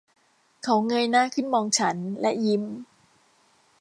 [0.63, 2.63] เขาเงยหน้าขึ้นมองฉันและยิ้ม